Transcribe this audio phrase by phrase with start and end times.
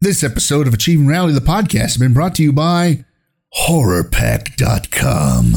[0.00, 3.04] This episode of Achieving Reality, the podcast, has been brought to you by
[3.66, 5.54] HorrorPack.com.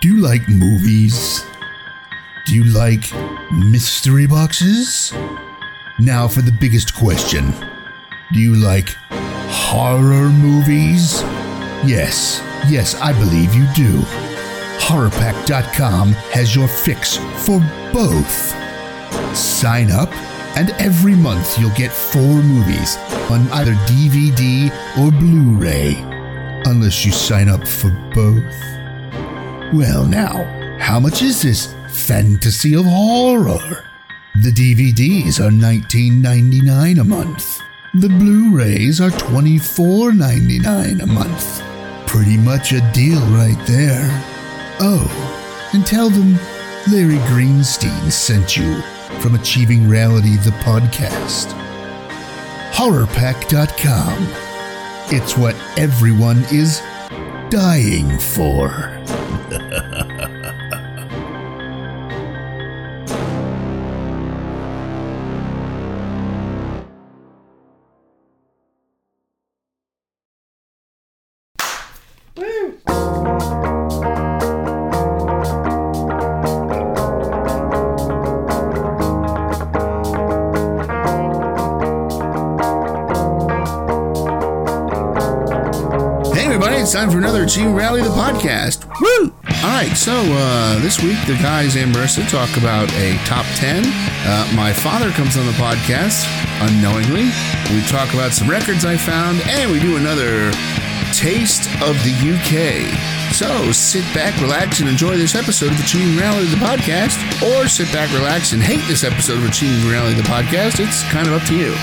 [0.00, 1.44] Do you like movies?
[2.46, 3.02] Do you like
[3.52, 5.12] mystery boxes?
[5.98, 7.52] Now for the biggest question
[8.32, 11.22] Do you like horror movies?
[11.84, 13.98] Yes, yes, I believe you do.
[14.78, 17.58] HorrorPack.com has your fix for
[17.92, 18.54] both.
[19.36, 20.10] Sign up,
[20.56, 22.96] and every month you'll get four movies
[23.30, 25.94] on either DVD or Blu ray,
[26.64, 28.42] unless you sign up for both.
[29.74, 30.44] Well, now,
[30.78, 33.84] how much is this fantasy of horror?
[34.42, 37.60] The DVDs are $19.99 a month.
[37.94, 41.62] The Blu rays are $24.99 a month.
[42.06, 44.08] Pretty much a deal right there.
[44.80, 46.34] Oh, and tell them
[46.90, 48.82] Larry Greenstein sent you
[49.20, 51.52] from Achieving Reality, the podcast.
[52.72, 54.28] HorrorPack.com.
[55.12, 56.80] It's what everyone is
[57.50, 58.92] dying for.
[86.86, 88.86] it's time for another Achieving Reality the podcast.
[89.00, 89.34] Woo!
[89.64, 93.82] All right, so uh, this week the guys and Marissa talk about a top 10.
[93.82, 96.22] Uh, my father comes on the podcast
[96.62, 97.26] unknowingly.
[97.74, 100.52] We talk about some records I found, and we do another
[101.12, 102.86] Taste of the UK.
[103.34, 107.90] So sit back, relax, and enjoy this episode of Achieving Reality, the podcast, or sit
[107.92, 110.78] back, relax, and hate this episode of Achieving Reality, the podcast.
[110.78, 111.74] It's kind of up to you.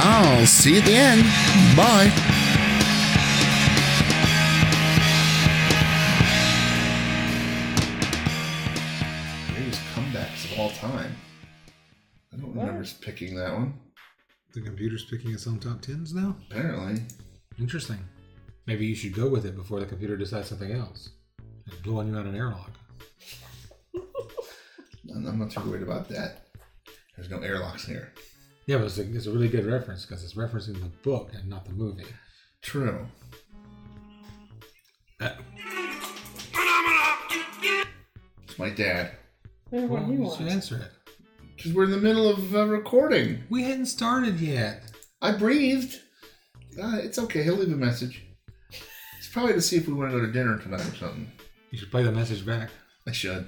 [0.00, 1.24] I'll see you at the end.
[1.76, 2.45] Bye.
[15.10, 16.36] Picking its own top tens now?
[16.50, 17.02] Apparently.
[17.58, 17.98] Interesting.
[18.66, 21.10] Maybe you should go with it before the computer decides something else.
[21.66, 22.72] It's blowing you out an airlock.
[25.14, 26.46] I'm I'm not too worried about that.
[27.16, 28.12] There's no airlocks here.
[28.66, 31.48] Yeah, but it's a, it's a really good reference because it's referencing the book and
[31.48, 32.04] not the movie.
[32.62, 33.06] True.
[35.20, 35.30] Uh,
[38.42, 39.12] It's my dad.
[39.70, 41.12] What well, do you you answer it.
[41.56, 43.44] Because we're in the middle of uh, recording.
[43.48, 44.85] We hadn't started yet.
[45.22, 46.00] I breathed.
[46.80, 47.42] Uh, it's okay.
[47.42, 48.22] He'll leave a message.
[49.18, 51.30] It's probably to see if we want to go to dinner tonight or something.
[51.70, 52.70] You should play the message back.
[53.06, 53.46] I should.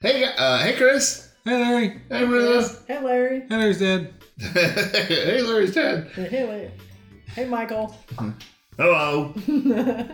[0.00, 1.30] Hey, uh, hey, Chris.
[1.44, 1.88] Hey, Larry.
[2.08, 2.86] Hey, Marissa.
[2.86, 3.40] Hey, Larry.
[3.48, 4.14] Hey, Larry's dead.
[4.38, 6.08] hey, Larry's dad.
[6.14, 6.70] Hey, Larry.
[7.26, 7.96] Hey, Michael.
[8.76, 9.34] Hello.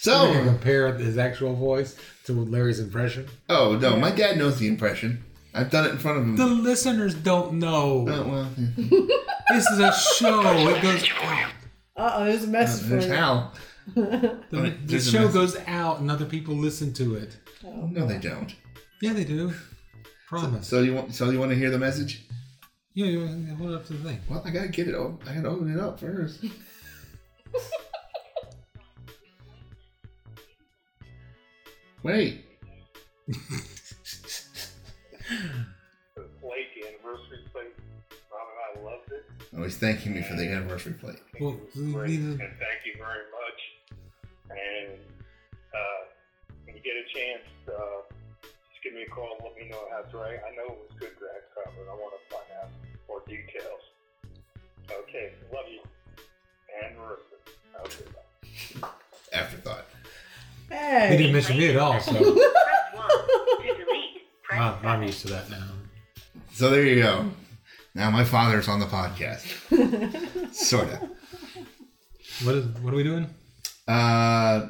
[0.00, 3.26] So, So, compare his actual voice to Larry's impression.
[3.48, 5.24] oh no, my dad knows the impression.
[5.54, 6.36] I've done it in front of him.
[6.36, 8.06] The listeners don't know.
[8.08, 9.00] Oh, well, yeah.
[9.50, 10.68] This is a show.
[10.68, 11.50] It goes out.
[11.96, 13.12] Uh oh, there's a message for there's you.
[13.12, 13.52] Hal.
[13.94, 17.38] The, the There's a show mess- goes out and other people listen to it.
[17.64, 18.54] Oh, No, they don't.
[19.00, 19.54] Yeah, they do.
[20.28, 20.66] Promise.
[20.68, 21.14] So you want?
[21.14, 22.26] So you want to hear the message?
[22.94, 23.26] yeah, you
[23.56, 24.20] hold up to the thing.
[24.28, 24.94] Well, I gotta get it.
[24.94, 26.44] op- I gotta open it up first.
[32.02, 32.44] Wait.
[36.40, 37.74] plate, the anniversary plate.
[38.32, 39.24] Ron and I loved it.
[39.56, 41.20] Oh, he's thanking me for the anniversary plate.
[41.40, 43.60] Well, It was great, and thank you very much.
[44.50, 44.98] And
[45.74, 46.00] uh,
[46.64, 48.00] when you get a chance, uh,
[48.42, 50.38] just give me a call and let me know how it's right.
[50.40, 52.70] I know it was good grass cover, and I want to find out
[53.08, 53.82] more details.
[54.90, 55.80] Okay, love you.
[56.82, 57.36] And Marissa.
[57.84, 58.04] Okay,
[58.80, 58.88] bye.
[59.32, 59.84] Afterthought.
[60.70, 61.08] Hey.
[61.12, 62.12] He didn't mention me at all, so
[64.48, 64.82] Press 1 to delete.
[64.82, 65.66] Press I'm, I'm used to that now.
[66.52, 67.30] So there you go.
[67.94, 69.44] Now my father's on the podcast.
[70.54, 71.08] Sorta.
[72.44, 72.66] What is?
[72.82, 73.26] What are we doing?
[73.86, 74.68] Uh,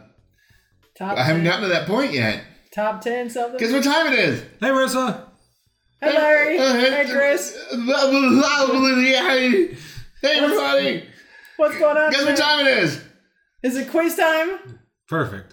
[0.96, 2.42] top I haven't 10, gotten to that point yet.
[2.72, 3.58] top 10 something.
[3.58, 4.40] Guess what time it is?
[4.60, 5.22] Hey, Marissa.
[6.00, 6.58] Hey, Larry.
[6.58, 7.56] Uh, Hey, Chris.
[10.22, 11.04] Hey, everybody.
[11.56, 12.12] What's going on?
[12.12, 13.02] Guess what time it is?
[13.62, 14.78] Is it quiz time?
[15.08, 15.52] Perfect.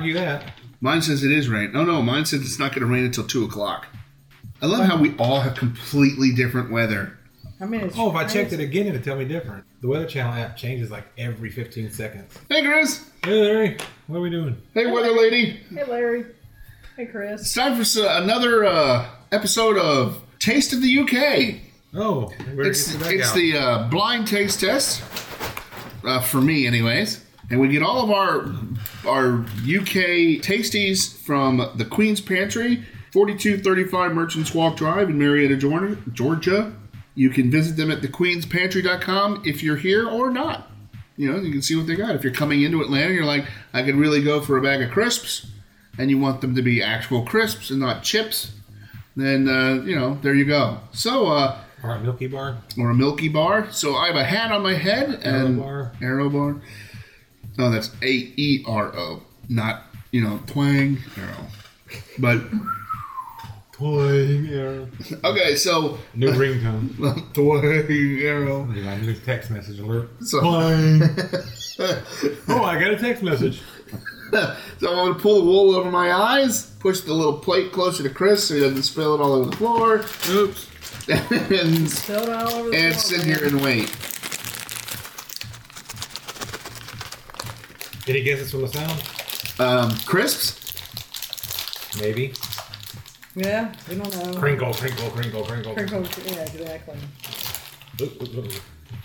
[0.00, 0.52] Argue that.
[0.80, 1.72] Mine says it is rain.
[1.74, 3.86] Oh no, mine says it's not going to rain until two o'clock.
[4.62, 7.16] I love how we all have completely different weather.
[7.60, 9.64] I mean, it's Oh, if I checked it again, it'd tell me different.
[9.82, 12.34] The Weather Channel app changes like every 15 seconds.
[12.48, 13.06] Hey, Chris.
[13.24, 13.76] Hey, Larry,
[14.06, 14.60] what are we doing?
[14.74, 15.60] Hey, weather lady.
[15.74, 16.24] Hey, Larry.
[16.96, 17.42] Hey, Chris.
[17.42, 21.60] It's time for s- another uh, episode of Taste of the UK.
[21.94, 25.02] Oh, we're It's it's the uh, blind taste test
[26.04, 28.46] uh, for me, anyways, and we get all of our
[29.06, 35.18] our UK tasties from the Queen's Pantry, forty two thirty five Merchants Walk Drive in
[35.18, 35.56] Marietta,
[36.12, 36.72] Georgia.
[37.14, 40.70] You can visit them at thequeenspantry.com if you're here or not.
[41.16, 42.14] You know, you can see what they got.
[42.14, 43.44] If you're coming into Atlanta, you're like,
[43.74, 45.46] I could really go for a bag of crisps,
[45.98, 48.52] and you want them to be actual crisps and not chips.
[49.16, 50.78] Then uh, you know, there you go.
[50.92, 51.26] So.
[51.26, 52.58] uh All right, Milky Bar.
[52.78, 53.70] or a Milky Bar.
[53.72, 55.92] So I have a hat on my head and Arrow Bar.
[56.00, 56.56] Aero Bar.
[57.58, 58.06] Oh, that's A
[58.36, 59.82] E R O, not
[60.12, 61.46] you know twang arrow.
[62.18, 62.42] But
[63.72, 64.88] Twang arrow.
[65.24, 67.32] okay, so New ringtone.
[67.34, 68.64] twang arrow.
[68.64, 70.10] My new text message alert.
[70.22, 71.02] So, Twang.
[72.48, 73.62] oh, I got a text message.
[74.32, 78.10] so I'm gonna pull the wool over my eyes, push the little plate closer to
[78.10, 80.66] Chris so he doesn't spill it all over the floor, Oops.
[81.08, 83.38] and Spilled all over the and floor, sit man.
[83.38, 83.88] here and wait.
[88.10, 89.60] Any guesses from the sound?
[89.60, 90.56] Um, crisps.
[92.00, 92.32] Maybe.
[93.36, 94.36] Yeah, we don't know.
[94.36, 95.74] Crinkle, crinkle, crinkle, crinkle.
[95.74, 96.96] Crinkle, yeah, exactly.
[98.00, 98.52] Oop, oop, oop.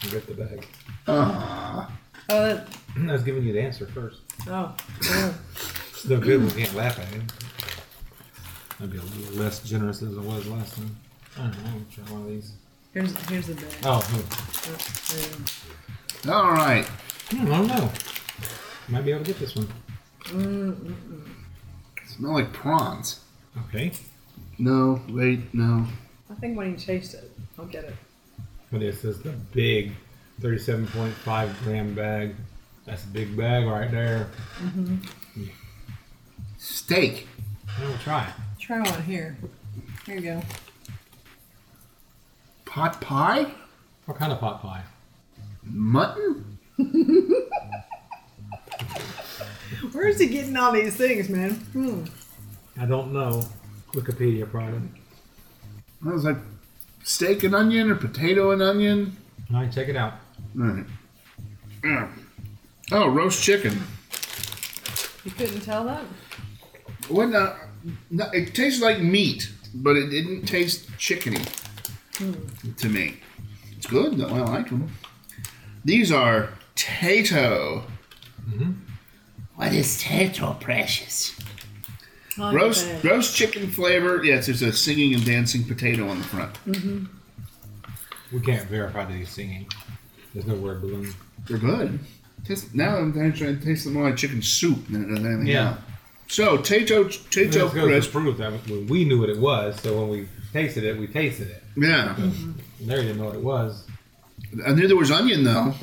[0.02, 0.68] You Get the bag.
[1.08, 1.92] Ah,
[2.30, 2.68] Oh, that,
[3.08, 4.22] I was giving you the answer first.
[4.48, 5.34] oh, yeah.
[5.92, 6.44] It's no good.
[6.44, 7.32] We can't laugh at it.
[8.82, 10.96] I'd be a little less generous as I was last time.
[11.38, 11.70] I don't know.
[11.70, 12.54] I'll try one of these.
[12.92, 13.66] Here's, here's the bag.
[13.84, 14.22] Oh, hmm.
[14.74, 14.78] Oh,
[15.14, 15.46] there you
[16.24, 16.34] go.
[16.34, 16.86] all right.
[17.30, 17.92] Hmm, I don't know.
[18.88, 19.68] Might be able to get this one.
[22.06, 23.22] Smell like prawns.
[23.68, 23.92] Okay.
[24.58, 25.88] No, wait, no.
[26.30, 27.96] I think when you taste it, I'll get it.
[28.72, 29.94] But it says the big
[30.42, 32.36] 37.5 gram bag.
[32.86, 34.30] That's a big bag right there.
[34.60, 34.98] Mm-hmm.
[36.58, 37.28] Steak.
[37.80, 38.32] Well, we'll try.
[38.60, 39.38] Try one here.
[40.06, 40.42] Here you go.
[42.66, 43.48] Pot pie?
[44.06, 44.84] What kind of pot pie?
[45.64, 46.60] Mutton?
[49.92, 51.52] Where is he getting all these things, man?
[51.52, 52.04] Hmm.
[52.80, 53.46] I don't know.
[53.94, 54.90] Wikipedia probably.
[56.06, 56.38] I was like
[57.04, 59.16] steak and onion or potato and onion.
[59.54, 60.14] All right, check it out.
[60.60, 60.86] All right.
[61.82, 62.10] Mm.
[62.92, 63.82] Oh, roast chicken.
[65.24, 66.04] You couldn't tell that?
[67.08, 67.34] What?
[67.34, 67.56] Uh,
[68.10, 71.44] no, it tastes like meat, but it didn't taste chickeny
[72.78, 73.18] to me.
[73.76, 74.28] It's good though.
[74.28, 74.92] I like them.
[75.84, 77.84] These are Tayto.
[78.50, 78.72] Mm-hmm.
[79.56, 81.38] What is Tayto, precious?
[82.38, 83.04] I like Roast that.
[83.04, 84.24] roast chicken flavor.
[84.24, 86.54] Yes, there's a singing and dancing potato on the front.
[86.66, 87.06] Mm-hmm.
[88.36, 89.68] We can't verify that he's singing.
[90.34, 91.14] There's no word balloon.
[91.48, 92.00] They're good.
[92.44, 95.70] Taste, now I'm trying to taste them more like chicken soup than than anything Yeah.
[95.70, 95.80] else.
[96.28, 98.12] So Tayto Tayto goes to crisp.
[98.12, 101.64] prove that we knew what it was, so when we tasted it, we tasted it.
[101.78, 102.16] Yeah.
[102.82, 103.85] Larry didn't know what it was.
[104.66, 105.74] I knew there was onion though.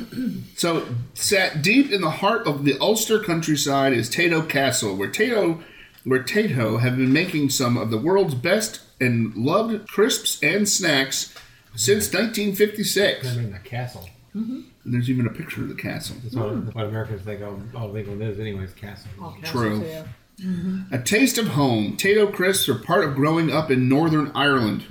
[0.56, 5.62] So sat deep in the heart of the Ulster countryside is Tayto Castle, where Tayto
[6.04, 11.34] where Tayto have been making some of the world's best and loved crisps and snacks
[11.76, 13.26] since 1956.
[13.26, 14.08] I mean, the castle.
[14.34, 16.16] And there's even a picture of the castle.
[16.22, 18.72] That's what, what Americans think all, all England is, anyways.
[18.72, 19.10] Castle.
[19.20, 19.80] All True.
[19.80, 20.08] castles,
[20.40, 20.82] yeah.
[20.90, 21.96] A taste of home.
[21.96, 24.84] Tayto crisps are part of growing up in Northern Ireland.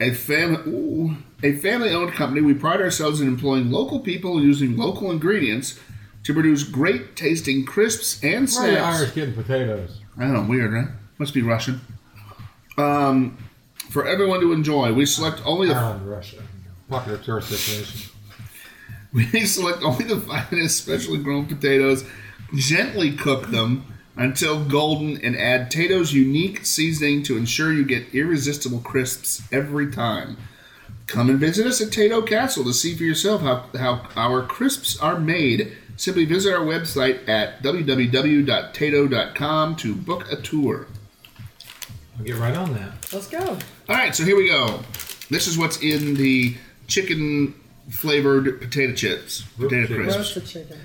[0.00, 2.40] A family, a family-owned company.
[2.40, 5.78] We pride ourselves in employing local people using local ingredients
[6.24, 8.98] to produce great tasting crisps and Why are the snacks.
[8.98, 10.00] Irish getting potatoes?
[10.18, 10.88] I don't know, weird, right?
[11.18, 11.80] Must be Russian.
[12.76, 13.38] Um,
[13.90, 16.42] for everyone to enjoy, we select only the Ireland, Russia.
[16.88, 18.10] Popular tourist destination.
[19.12, 22.04] we select only the finest, specially grown potatoes,
[22.54, 23.84] gently cook them
[24.16, 30.36] until golden, and add Tayto's unique seasoning to ensure you get irresistible crisps every time.
[31.06, 34.98] Come and visit us at Tayto Castle to see for yourself how, how our crisps
[34.98, 35.76] are made.
[35.96, 40.86] Simply visit our website at www.tayto.com to book a tour.
[42.18, 42.92] I'll get right on that.
[43.12, 43.38] Let's go.
[43.38, 43.58] All
[43.88, 44.80] right, so here we go.
[45.30, 46.56] This is what's in the
[46.86, 47.54] chicken
[47.90, 50.16] flavored potato chips, potato crisps.
[50.16, 50.78] Roasted chicken.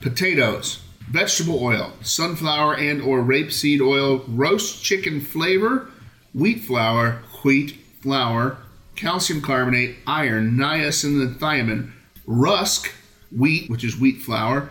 [0.00, 0.80] Potatoes,
[1.10, 5.90] vegetable oil, sunflower and or rapeseed oil, roast chicken flavor,
[6.34, 8.58] wheat flour, wheat flour,
[8.94, 11.90] calcium carbonate, iron, niacin and thiamine,
[12.26, 12.92] rusk,
[13.34, 14.70] wheat, which is wheat flour,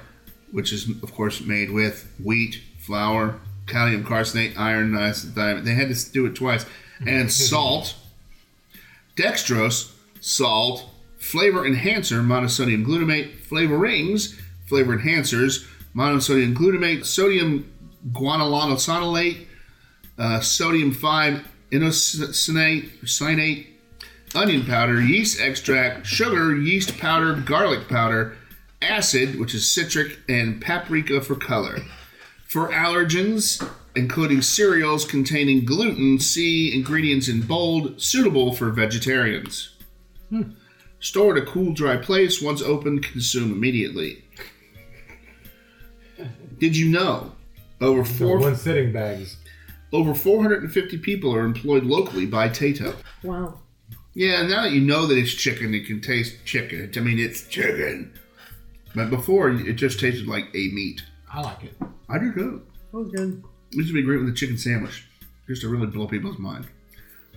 [0.52, 6.12] which is of course made with wheat, flour, calcium carbonate, iron, niacin, They had to
[6.12, 6.66] do it twice,
[7.06, 7.96] and salt,
[9.16, 10.86] dextrose, salt,
[11.18, 17.72] flavor enhancer, monosodium glutamate, flavor rings, flavor enhancers, monosodium glutamate, sodium
[18.12, 19.46] guanylosinolate,
[20.18, 23.68] uh, sodium 5 inosinate, cyanate,
[24.36, 28.38] onion powder, yeast extract, sugar, yeast powder, garlic powder,
[28.82, 31.80] acid, which is citric, and paprika for color.
[32.48, 39.76] For allergens, including cereals containing gluten, see ingredients in bold, suitable for vegetarians.
[41.00, 42.42] Store at a cool, dry place.
[42.42, 44.24] Once opened, consume immediately.
[46.60, 47.32] Did you know
[47.82, 49.38] over The four one sitting bags.
[49.94, 52.96] over 450 people are employed locally by Tayto?
[53.24, 53.60] Wow.
[54.14, 56.92] Yeah, now that you know that it's chicken, it can taste chicken.
[56.96, 58.12] I mean, it's chicken.
[58.96, 61.04] But before, it just tasted like a meat.
[61.32, 61.76] I like it.
[62.10, 62.64] I do too.
[62.92, 63.44] That was good.
[63.72, 65.06] It used to be great with a chicken sandwich,
[65.48, 66.66] just to really blow people's mind.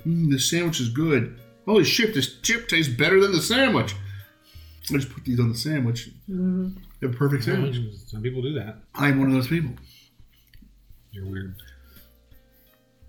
[0.06, 1.38] Mm, this sandwich is good.
[1.66, 3.94] Holy shit, this chip tastes better than the sandwich.
[4.90, 6.08] I just put these on the sandwich.
[7.02, 7.78] Have a perfect sandwich.
[8.07, 8.76] Some people do that.
[8.95, 9.73] I'm one of those people.
[11.12, 11.54] You're weird.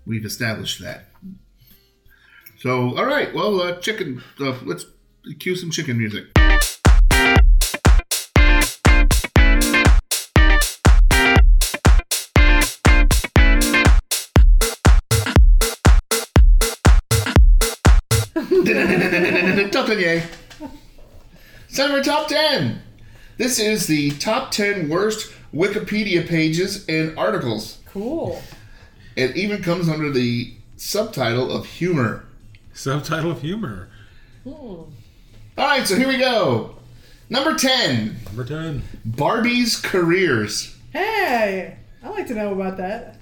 [0.06, 1.08] We've established that.
[2.58, 3.34] So, all right.
[3.34, 4.22] Well, uh, chicken.
[4.40, 4.86] Uh, let's
[5.40, 6.24] cue some chicken music.
[19.70, 20.22] top 10.
[21.68, 22.82] Summer Top 10.
[23.38, 27.78] This is the top 10 worst Wikipedia pages and articles.
[27.86, 28.42] Cool.
[29.16, 32.24] It even comes under the subtitle of humor.
[32.72, 33.88] Subtitle of humor.
[34.44, 34.50] Hmm.
[34.50, 34.88] All
[35.56, 36.76] right, so here we go.
[37.28, 38.82] Number 10 Number 10.
[39.04, 40.76] Barbie's careers.
[40.92, 43.16] Hey, I like to know about that.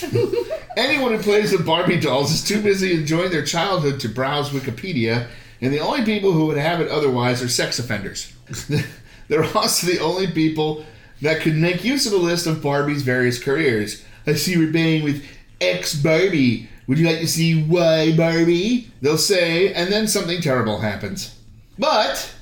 [0.76, 5.28] Anyone who plays with Barbie dolls is too busy enjoying their childhood to browse Wikipedia,
[5.60, 8.32] and the only people who would have it otherwise are sex offenders.
[9.28, 10.84] They're also the only people
[11.20, 14.04] that could make use of a list of Barbie's various careers.
[14.26, 15.24] I see you're banging with
[15.60, 16.68] X Barbie.
[16.86, 18.90] Would you like to see Y Barbie?
[19.00, 21.38] They'll say, and then something terrible happens.
[21.78, 22.34] But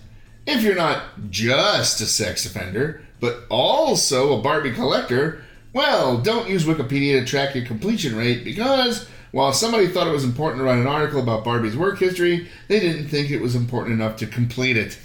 [0.47, 6.65] if you're not just a sex offender, but also a Barbie collector, well, don't use
[6.65, 10.79] Wikipedia to track your completion rate because while somebody thought it was important to write
[10.79, 14.77] an article about Barbie's work history, they didn't think it was important enough to complete
[14.77, 14.99] it.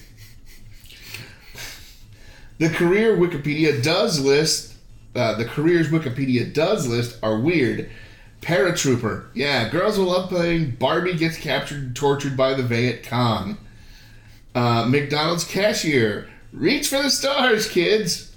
[2.58, 4.76] The career Wikipedia does list,
[5.16, 7.90] uh, the careers Wikipedia does list are weird.
[8.42, 9.26] Paratrooper.
[9.34, 13.58] Yeah, girls will love playing Barbie gets captured and tortured by the Viet Cong.
[14.54, 16.30] Uh, McDonald's cashier.
[16.54, 18.34] Reach for the stars, kids.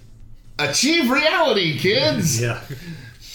[0.59, 2.41] Achieve reality, kids.
[2.49, 2.61] Yeah.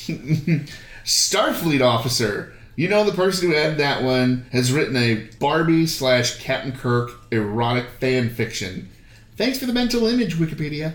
[1.05, 2.53] Starfleet officer.
[2.75, 7.11] You know the person who had that one has written a Barbie slash Captain Kirk
[7.31, 8.89] erotic fan fiction.
[9.35, 10.93] Thanks for the mental image, Wikipedia.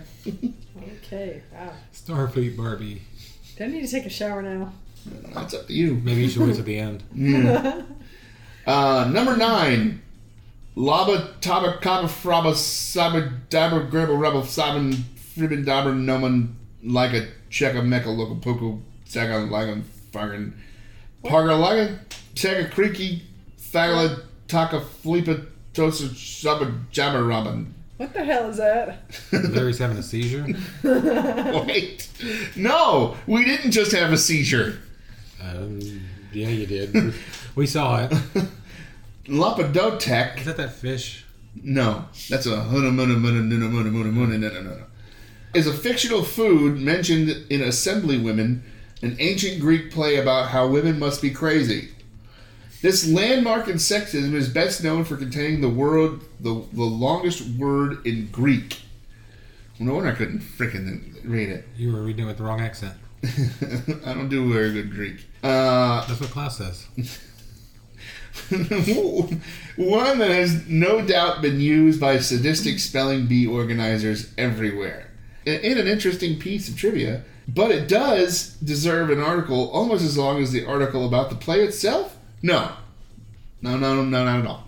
[1.04, 1.42] Okay.
[1.52, 1.72] Wow.
[1.92, 3.02] Starfleet Barbie.
[3.56, 4.72] Do I need to take a shower now?
[5.34, 5.94] That's up to you.
[5.94, 7.02] Maybe you should wait till the end.
[8.66, 10.02] Uh, number nine.
[10.76, 16.54] Laba Taba Kaba Fraba Saba Dabber Gribble Rebel Sabin Fribin Dabber Noman
[16.84, 20.52] like a Cheka Meka Local Puku Saga Lagan Fargan
[21.24, 21.98] Parga Lagan
[22.34, 23.22] Cheka Creaky
[23.58, 27.72] Fagala Taka Flipa Tosa Saba Jabber Robin.
[27.98, 29.00] What the hell is that?
[29.32, 30.46] Larry's having a seizure.
[31.66, 32.08] Wait.
[32.54, 34.78] No, we didn't just have a seizure.
[35.42, 35.80] Um,
[36.32, 37.12] yeah, you did.
[37.56, 38.12] We saw it.
[39.26, 41.26] Lapadotek Is that that fish?
[41.60, 42.64] No, that's a.
[45.54, 48.62] Is a fictional food mentioned in Assembly Women,
[49.02, 51.88] an ancient Greek play about how women must be crazy.
[52.80, 58.06] This landmark in sexism is best known for containing the word the, the longest word
[58.06, 58.80] in Greek.
[59.80, 61.64] No wonder I couldn't freaking read it.
[61.76, 62.94] You were reading it with the wrong accent.
[63.24, 65.26] I don't do very good Greek.
[65.42, 66.86] Uh, That's what class says.
[69.76, 75.10] one that has no doubt been used by sadistic spelling bee organizers everywhere.
[75.44, 80.18] In in an interesting piece of trivia, but it does deserve an article almost as
[80.18, 82.17] long as the article about the play itself?
[82.42, 82.72] No.
[83.60, 84.64] No, no, no, no, not at all.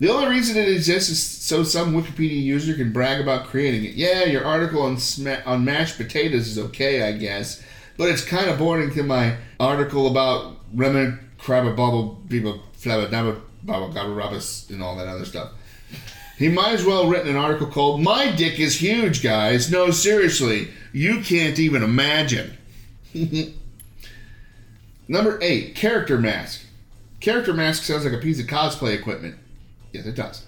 [0.00, 3.94] The only reason it exists is so some Wikipedia user can brag about creating it.
[3.94, 7.62] Yeah, your article on sma- on mashed potatoes is okay, I guess,
[7.96, 13.40] but it's kind of boring to my article about Remen Crabba Bobble Biba Flabba Dabba
[13.62, 15.52] Baba Gabba Rabbas and all that other stuff.
[16.36, 19.92] He might as well have written an article called "My Dick is Huge, Guys." No,
[19.92, 22.58] seriously, you can't even imagine.
[25.06, 26.61] Number eight, character mask.
[27.22, 29.36] Character mask sounds like a piece of cosplay equipment.
[29.92, 30.44] Yes, it does.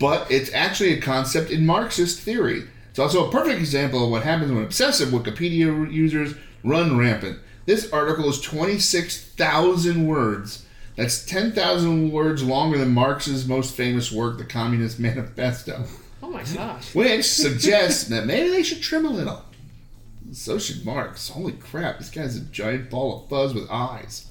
[0.00, 2.64] But it's actually a concept in Marxist theory.
[2.90, 7.38] It's also a perfect example of what happens when obsessive Wikipedia users run rampant.
[7.66, 10.64] This article is 26,000 words.
[10.96, 15.84] That's 10,000 words longer than Marx's most famous work, The Communist Manifesto,
[16.22, 16.94] Oh my gosh.
[16.94, 19.42] which suggests that maybe they should trim a little.
[20.32, 21.28] So should Marx.
[21.28, 24.26] Holy crap, this guy's a giant ball of fuzz with eyes.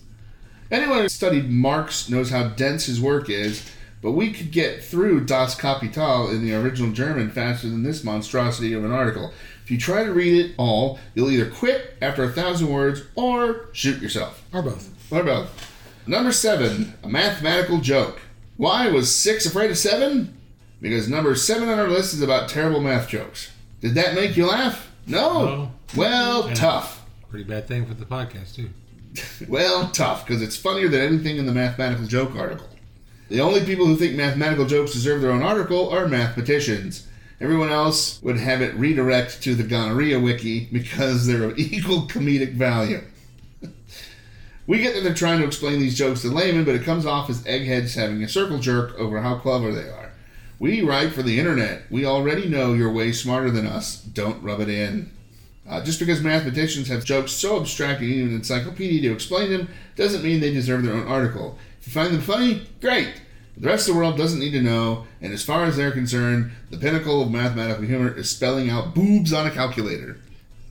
[0.72, 3.70] Anyone who studied Marx knows how dense his work is,
[4.02, 8.74] but we could get through Das Kapital in the original German faster than this monstrosity
[8.74, 9.32] of an article.
[9.64, 13.68] If you try to read it all, you'll either quit after a thousand words or
[13.72, 14.44] shoot yourself.
[14.52, 14.90] Or both.
[15.10, 15.48] What about
[16.06, 16.96] number seven?
[17.04, 18.20] A mathematical joke.
[18.58, 20.38] Why was six afraid of seven?
[20.82, 23.52] Because number seven on our list is about terrible math jokes.
[23.80, 24.92] Did that make you laugh?
[25.08, 25.46] No.
[25.46, 25.72] No.
[25.96, 26.54] Well, Yeah.
[26.56, 27.02] tough.
[27.30, 28.70] Pretty bad thing for the podcast too.
[29.48, 32.68] Well, tough, because it's funnier than anything in the mathematical joke article.
[33.30, 37.08] The only people who think mathematical jokes deserve their own article are mathematicians.
[37.42, 42.54] Everyone else would have it redirect to the gonorrhea wiki because they're of equal comedic
[42.54, 43.02] value.
[44.68, 47.30] we get that they're trying to explain these jokes to laymen, but it comes off
[47.30, 50.12] as eggheads having a circle jerk over how clever they are.
[50.60, 51.84] We write for the internet.
[51.90, 53.98] We already know you're way smarter than us.
[53.98, 55.12] Don't rub it in.
[55.68, 59.70] Uh, just because mathematicians have jokes so abstract you need an encyclopedia to explain them
[59.96, 61.58] doesn't mean they deserve their own article.
[61.80, 63.22] If you find them funny, great.
[63.56, 66.52] The rest of the world doesn't need to know, and as far as they're concerned,
[66.72, 70.18] the pinnacle of mathematical humor is spelling out boobs on a calculator.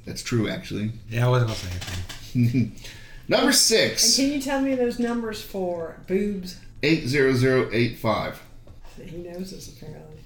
[0.05, 0.93] That's true, actually.
[1.09, 1.99] Yeah, I wasn't gonna say
[2.35, 2.73] anything.
[3.29, 4.03] Number six.
[4.03, 6.59] And six, can you tell me those numbers for boobs?
[6.83, 8.43] 80085.
[9.05, 10.23] He knows this apparently.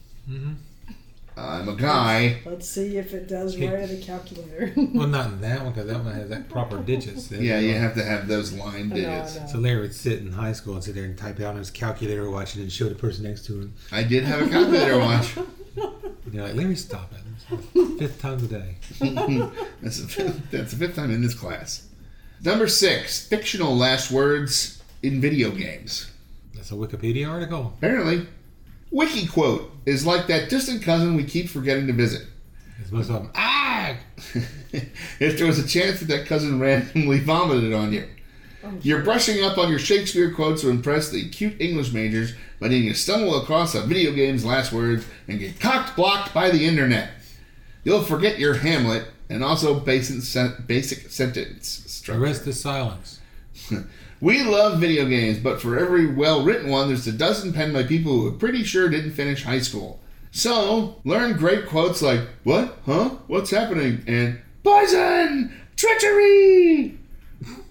[1.37, 2.39] I'm a guy.
[2.47, 4.73] Let's see if it does right at the calculator.
[4.95, 7.31] Well, not in that one because that one has that proper digits.
[7.31, 9.53] Yeah, you have to have those line I know, I digits.
[9.53, 11.71] So Larry would sit in high school and sit there and type out on his
[11.71, 13.75] calculator, watching and show the person next to him.
[13.93, 15.37] I did have a calculator watch.
[15.37, 17.99] And you're like, Larry, stop it.
[17.99, 18.77] Fifth time today.
[19.83, 21.87] That's the, fifth, that's the fifth time in this class.
[22.43, 26.11] Number six, fictional last words in video games.
[26.55, 27.75] That's a Wikipedia article.
[27.79, 28.27] Apparently,
[28.91, 32.27] wiki quote is like that distant cousin we keep forgetting to visit.
[32.81, 33.31] It's most of them.
[33.35, 33.97] Ah!
[35.21, 38.07] if there was a chance that that cousin randomly vomited on you.
[38.83, 42.83] You're brushing up on your Shakespeare quotes to impress the cute English majors, but then
[42.83, 47.11] you stumble across a video game's last words and get cocked blocked by the internet.
[47.85, 52.21] You'll forget your Hamlet and also basic, sen- basic sentence The structure.
[52.21, 53.21] rest is silence.
[54.21, 57.83] We love video games, but for every well written one, there's a dozen penned by
[57.83, 60.01] people who are pretty sure didn't finish high school.
[60.31, 62.79] So, learn great quotes like, What?
[62.87, 63.11] Huh?
[63.27, 64.03] What's happening?
[64.07, 65.53] And, Poison!
[65.77, 66.99] Treachery!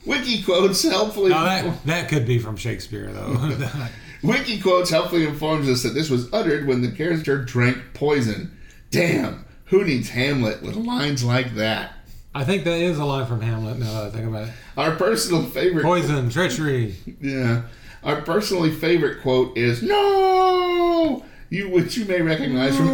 [0.06, 1.32] Wiki quotes helpfully.
[1.32, 3.58] Now that that could be from Shakespeare though.
[4.24, 8.56] Wiki quotes helpfully informs us that this was uttered when the character drank poison.
[8.92, 11.95] Damn, who needs Hamlet with lines like that?
[12.38, 13.80] I think that is a line from Hamlet.
[13.80, 14.54] Now that I think about it.
[14.78, 16.96] Our personal favorite Poison, treachery.
[17.22, 17.62] Yeah.
[18.04, 22.88] Our personally favorite quote is "No," you which you may recognize from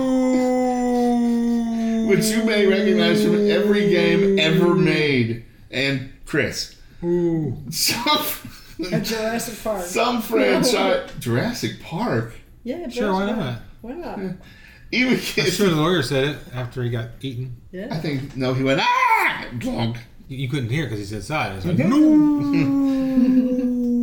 [2.08, 5.43] which you may recognize from every game ever made.
[5.71, 7.58] And Chris, Ooh.
[7.71, 8.27] some
[8.91, 9.86] At Jurassic Park.
[9.86, 12.34] some franchise Jurassic Park.
[12.63, 13.38] yeah, it Sure, why work.
[13.38, 13.58] not?
[13.82, 14.19] Why not?
[14.91, 17.56] Even I'm kids, sure the lawyer said it after he got eaten.
[17.73, 17.99] I Yeah.
[17.99, 19.45] think no, he went ah.
[19.58, 19.97] Glonk.
[20.27, 21.56] You- You couldn't hear because he's inside.
[21.58, 21.77] It's like,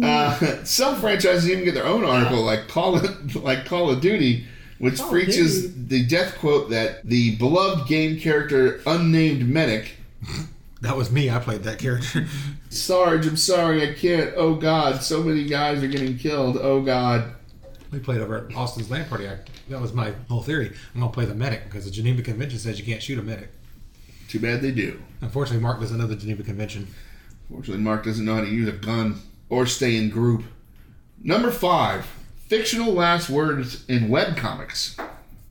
[0.00, 4.44] Uh, some franchises even get their own article, like Call of, like Call of Duty,
[4.78, 5.74] which Call of preaches Duty.
[5.88, 9.92] the death quote that the beloved game character unnamed medic
[10.82, 11.28] that was me.
[11.30, 12.26] I played that character.
[12.70, 14.32] Sarge, I'm sorry, I can't.
[14.36, 16.56] Oh God, so many guys are getting killed.
[16.58, 17.32] Oh God.
[17.90, 19.26] we played over at Austin's LAN party.
[19.28, 20.72] I, that was my whole theory.
[20.94, 23.50] I'm gonna play the medic because the Geneva Convention says you can't shoot a medic.
[24.28, 25.00] Too bad they do.
[25.20, 26.86] Unfortunately, Mark doesn't know the Geneva Convention.
[27.50, 30.44] Fortunately, Mark doesn't know how to use a gun or stay in group.
[31.22, 32.06] Number five,
[32.46, 34.98] fictional last words in webcomics.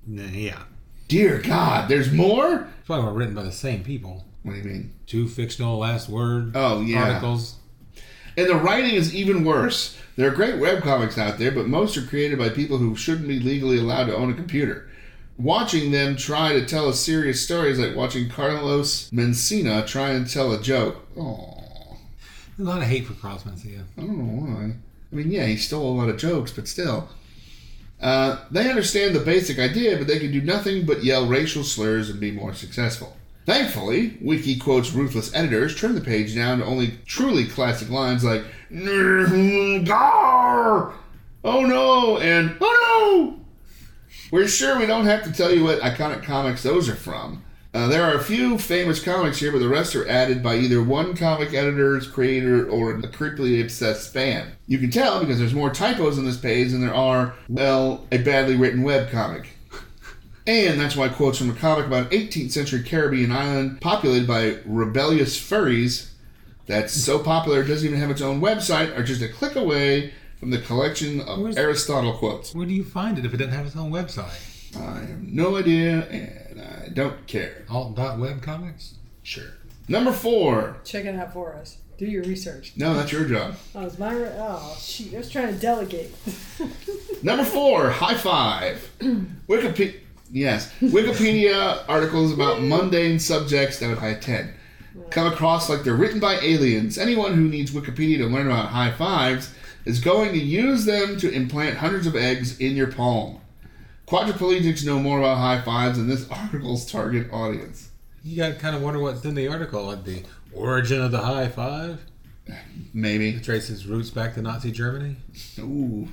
[0.06, 0.64] Nah, yeah,
[1.08, 2.68] Dear God, there's more?
[2.78, 4.26] it's probably written by the same people.
[4.44, 4.94] What do you mean?
[5.08, 7.04] Two fictional last word Oh, yeah.
[7.10, 7.56] articles.
[8.38, 9.98] And the writing is even worse.
[10.18, 13.40] There are great webcomics out there, but most are created by people who shouldn't be
[13.40, 14.90] legally allowed to own a computer.
[15.38, 20.28] Watching them try to tell a serious story is like watching Carlos Mencia try and
[20.28, 21.06] tell a joke.
[21.16, 21.54] Oh,
[22.58, 23.84] a lot of hate for Carlos Mencia.
[23.96, 24.76] I don't know why.
[25.12, 27.10] I mean, yeah, he stole a lot of jokes, but still.
[28.02, 32.10] Uh, they understand the basic idea, but they can do nothing but yell racial slurs
[32.10, 33.16] and be more successful.
[33.46, 38.44] Thankfully, Wiki Quote's ruthless editors trim the page down to only truly classic lines like
[39.86, 40.94] "Gar!
[41.44, 43.40] Oh no!" and "Oh no!"
[44.32, 47.44] We're sure we don't have to tell you what iconic comics those are from.
[47.74, 50.82] Uh, there are a few famous comics here, but the rest are added by either
[50.82, 54.54] one comic editor's creator or a creepily obsessed fan.
[54.66, 58.18] You can tell because there's more typos on this page than there are, well, a
[58.18, 59.50] badly written web comic.
[60.48, 64.58] And that's why quotes from a comic about an 18th century Caribbean island populated by
[64.66, 66.12] rebellious furries
[66.68, 70.14] that's so popular it doesn't even have its own website are just a click away
[70.40, 72.54] from the collection of Where's- Aristotle quotes.
[72.54, 74.76] Where do you find it if it doesn't have its own website?
[74.78, 77.66] I have no idea and I don't care.
[77.70, 78.92] Alt.webcomics?
[79.24, 79.52] Sure.
[79.88, 80.78] Number four.
[80.84, 81.78] Check it out for us.
[81.98, 82.74] Do your research.
[82.76, 83.56] No, that's your job.
[83.76, 84.14] Oh, it's my.
[84.14, 85.14] re- Oh, shoot.
[85.16, 86.14] I was trying to delegate.
[87.24, 88.88] Number four, high five.
[89.48, 89.96] Wikipedia.
[90.30, 94.54] Yes, Wikipedia articles about mundane subjects that would high ten
[95.10, 96.98] come across like they're written by aliens.
[96.98, 99.54] Anyone who needs Wikipedia to learn about high fives
[99.86, 103.40] is going to use them to implant hundreds of eggs in your palm.
[104.08, 107.90] Quadriplegics know more about high fives than this article's target audience.
[108.24, 111.20] You got to kind of wonder what's in the article, like the origin of the
[111.20, 112.02] high five.
[112.94, 113.30] Maybe.
[113.30, 115.18] It traces roots back to Nazi Germany.
[115.60, 116.08] Ooh.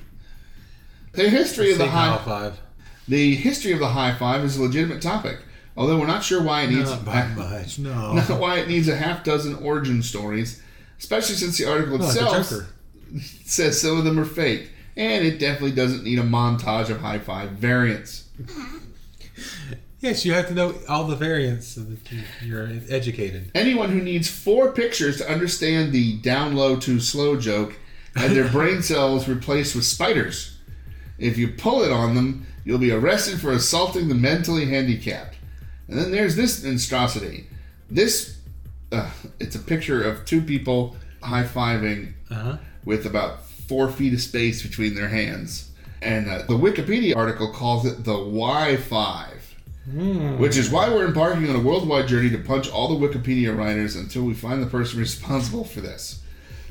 [1.13, 2.59] The history of the high five.
[3.07, 5.39] the history of the high five is a legitimate topic,
[5.77, 8.13] although we're not sure why it needs Not by much, no.
[8.13, 10.61] not why it needs a half dozen origin stories,
[10.99, 12.51] especially since the article Oh, itself
[13.45, 17.19] says some of them are fake, and it definitely doesn't need a montage of high
[17.19, 18.23] five variants.
[20.01, 23.49] Yes, you have to know all the variants so that you- you're educated.
[23.55, 27.75] Anyone who needs four pictures to understand the down low to slow joke
[28.15, 30.57] had their brain cells replaced with spiders.
[31.17, 35.34] If you pull it on them, you'll be arrested for assaulting the mentally handicapped.
[35.87, 37.47] And then there's this monstrosity.
[37.89, 38.37] This,
[38.91, 42.57] uh, it's a picture of two people high fiving Uh huh.
[42.85, 45.71] with about four feet of space between their hands.
[46.01, 49.27] And uh, the Wikipedia article calls it the Y5,
[50.39, 53.95] which is why we're embarking on a worldwide journey to punch all the Wikipedia writers
[53.95, 56.21] until we find the person responsible for this.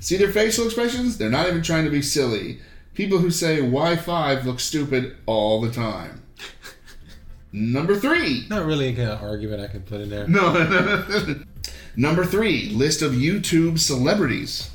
[0.01, 1.17] See their facial expressions?
[1.19, 2.61] They're not even trying to be silly.
[2.95, 6.23] People who say Y5 look stupid all the time.
[7.57, 8.47] Number three.
[8.51, 10.27] Not really a kind of argument I could put in there.
[10.27, 11.37] No.
[11.97, 14.71] Number three, list of YouTube celebrities.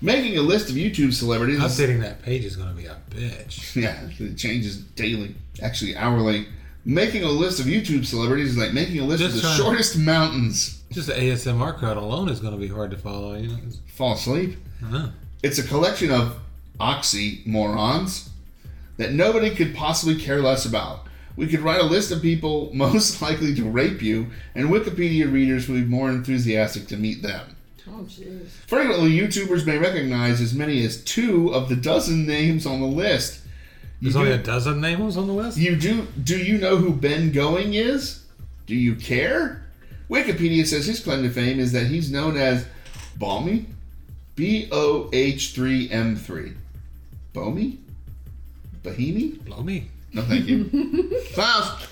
[0.00, 1.60] Making a list of YouTube celebrities.
[1.60, 3.76] Updating that page is going to be a bitch.
[3.82, 6.46] Yeah, it changes daily, actually hourly.
[6.86, 9.98] Making a list of YouTube celebrities is like making a list Just of the shortest
[9.98, 10.82] mountains.
[10.90, 13.34] Just the ASMR crowd alone is going to be hard to follow.
[13.34, 13.58] You know?
[13.88, 14.56] Fall asleep.
[14.82, 15.08] uh-huh.
[15.42, 16.38] It's a collection of
[16.80, 18.28] oxymorons
[18.96, 21.08] that nobody could possibly care less about.
[21.36, 25.68] We could write a list of people most likely to rape you, and Wikipedia readers
[25.68, 27.56] would be more enthusiastic to meet them.
[27.88, 28.48] Oh, jeez.
[28.66, 33.42] Frequently, YouTubers may recognize as many as two of the dozen names on the list.
[34.00, 35.58] You There's do- only a dozen names on the list.
[35.58, 38.24] You do do you know who Ben Going is?
[38.66, 39.66] Do you care?
[40.10, 42.66] Wikipedia says his claim to fame is that he's known as
[43.16, 43.66] Balmy,
[44.34, 46.52] B O H 3 M 3.
[47.34, 47.78] Bomy?
[48.82, 49.42] Bahimi?
[49.44, 49.88] Blow me.
[50.14, 51.10] No, thank you.
[51.34, 51.88] Klaus!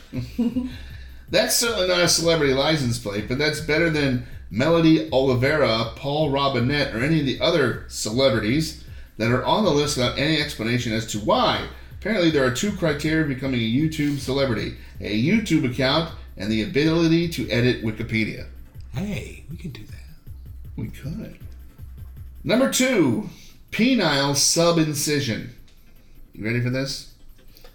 [1.29, 6.95] that's certainly not a celebrity license plate, but that's better than Melody Oliveira, Paul Robinette,
[6.95, 8.85] or any of the other celebrities
[9.19, 11.67] that are on the list without any explanation as to why.
[11.99, 16.63] Apparently, there are two criteria of becoming a YouTube celebrity a YouTube account and the
[16.63, 18.47] ability to edit Wikipedia.
[18.95, 19.97] Hey, we can do that.
[20.77, 21.39] We could.
[22.45, 23.29] Number two,
[23.71, 25.49] penile subincision.
[26.35, 27.12] You ready for this?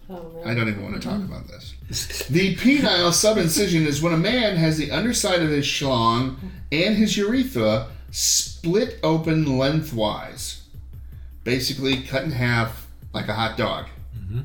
[0.10, 0.42] Oh, no.
[0.46, 1.74] I don't even want to talk about this.
[2.30, 6.36] The penile subincision is when a man has the underside of his schlong
[6.72, 10.64] and his urethra split open lengthwise.
[11.44, 13.88] Basically, cut in half like a hot dog.
[14.18, 14.42] Mm-hmm.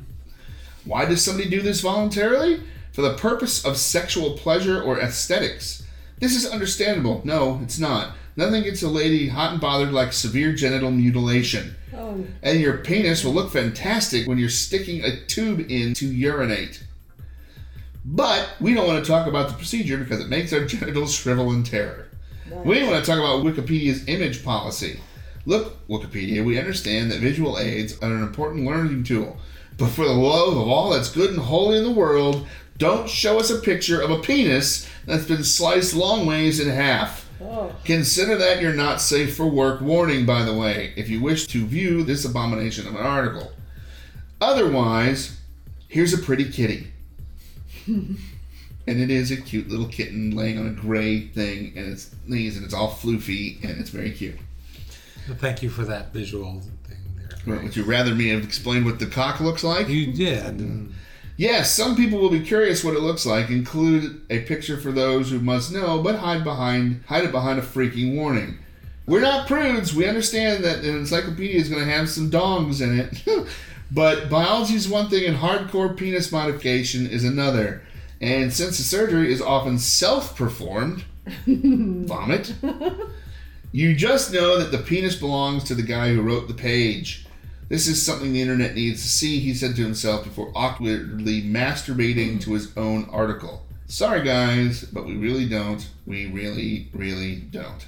[0.85, 2.61] Why does somebody do this voluntarily?
[2.93, 5.83] For the purpose of sexual pleasure or aesthetics.
[6.19, 7.21] This is understandable.
[7.25, 8.15] No, it's not.
[8.35, 11.75] Nothing gets a lady hot and bothered like severe genital mutilation.
[11.95, 16.83] Oh, And your penis will look fantastic when you're sticking a tube in to urinate.
[18.05, 21.51] But we don't want to talk about the procedure because it makes our genitals shrivel
[21.51, 22.07] in terror.
[22.63, 24.99] We want to talk about Wikipedia's image policy.
[25.45, 29.37] Look, Wikipedia, we understand that visual aids are an important learning tool.
[29.77, 33.39] But for the love of all that's good and holy in the world, don't show
[33.39, 37.22] us a picture of a penis that's been sliced long ways in half.
[37.41, 37.75] Oh.
[37.83, 39.81] Consider that you're not safe for work.
[39.81, 43.51] Warning, by the way, if you wish to view this abomination of an article.
[44.41, 45.39] Otherwise,
[45.87, 46.87] here's a pretty kitty.
[47.87, 48.17] and
[48.87, 52.65] it is a cute little kitten laying on a gray thing, and its knees, and
[52.65, 54.37] it's all floofy, and it's very cute.
[55.37, 56.97] Thank you for that visual thing
[57.45, 57.59] there.
[57.61, 59.87] Would you rather me have explained what the cock looks like?
[59.87, 60.57] You did.
[60.57, 60.91] Mm.
[61.35, 63.49] Yes, some people will be curious what it looks like.
[63.49, 67.63] Include a picture for those who must know, but hide behind hide it behind a
[67.63, 68.59] freaking warning.
[69.05, 69.93] We're not prudes.
[69.93, 73.47] We understand that an encyclopedia is going to have some dongs in it,
[73.91, 77.81] but biology is one thing and hardcore penis modification is another.
[78.21, 81.03] And since the surgery is often self-performed,
[81.45, 82.53] vomit.
[83.73, 87.25] You just know that the penis belongs to the guy who wrote the page.
[87.73, 92.39] This is something the internet needs to see, he said to himself before awkwardly masturbating
[92.41, 93.65] to his own article.
[93.87, 95.89] Sorry, guys, but we really don't.
[96.05, 97.87] We really, really don't.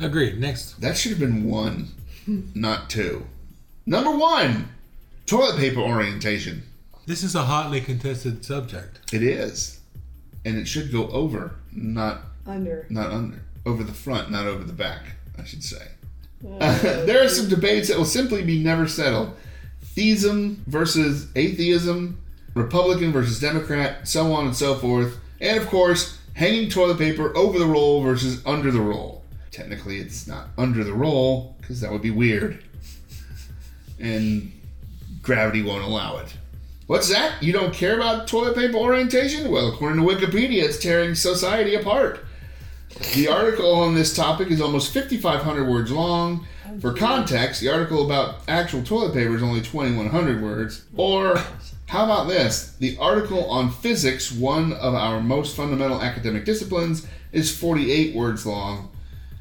[0.00, 0.40] Agreed.
[0.40, 0.80] Next.
[0.80, 1.88] That should have been one,
[2.54, 3.26] not two.
[3.84, 4.70] Number one
[5.26, 6.62] toilet paper orientation.
[7.04, 9.12] This is a hotly contested subject.
[9.12, 9.80] It is.
[10.46, 12.86] And it should go over, not Under.
[12.88, 13.42] not under.
[13.66, 15.02] Over the front, not over the back,
[15.38, 15.88] I should say.
[16.58, 19.36] there are some debates that will simply be never settled.
[19.82, 22.18] Theism versus atheism,
[22.54, 25.18] Republican versus Democrat, so on and so forth.
[25.40, 29.22] And of course, hanging toilet paper over the roll versus under the roll.
[29.50, 32.62] Technically, it's not under the roll because that would be weird.
[33.98, 34.52] And
[35.22, 36.36] gravity won't allow it.
[36.86, 37.42] What's that?
[37.42, 39.50] You don't care about toilet paper orientation?
[39.50, 42.25] Well, according to Wikipedia, it's tearing society apart.
[43.14, 46.46] The article on this topic is almost 5,500 words long.
[46.80, 50.84] For context, the article about actual toilet paper is only 2,100 words.
[50.96, 51.38] Or,
[51.86, 52.74] how about this?
[52.78, 58.90] The article on physics, one of our most fundamental academic disciplines, is 48 words long.